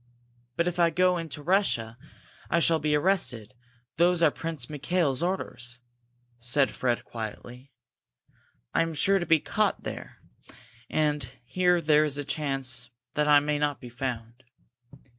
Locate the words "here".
11.45-11.79